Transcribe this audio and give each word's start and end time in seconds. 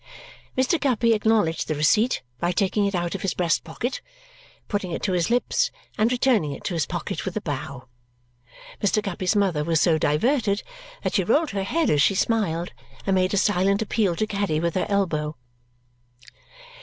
Mr. 0.57 0.79
Guppy 0.81 1.13
acknowledged 1.13 1.67
the 1.67 1.75
receipt 1.75 2.23
by 2.39 2.51
taking 2.51 2.87
it 2.87 2.95
out 2.95 3.13
of 3.13 3.21
his 3.21 3.35
breast 3.35 3.63
pocket, 3.63 4.01
putting 4.67 4.91
it 4.91 5.03
to 5.03 5.13
his 5.13 5.29
lips, 5.29 5.69
and 5.95 6.11
returning 6.11 6.51
it 6.53 6.63
to 6.63 6.73
his 6.73 6.87
pocket 6.87 7.23
with 7.23 7.37
a 7.37 7.41
bow. 7.41 7.87
Mr. 8.81 8.99
Guppy's 9.03 9.35
mother 9.35 9.63
was 9.63 9.79
so 9.79 9.99
diverted 9.99 10.63
that 11.03 11.13
she 11.13 11.23
rolled 11.23 11.51
her 11.51 11.61
head 11.61 11.91
as 11.91 12.01
she 12.01 12.15
smiled 12.15 12.71
and 13.05 13.13
made 13.13 13.35
a 13.35 13.37
silent 13.37 13.83
appeal 13.83 14.15
to 14.15 14.25
Caddy 14.25 14.59
with 14.59 14.73
her 14.73 14.87
elbow. 14.89 15.37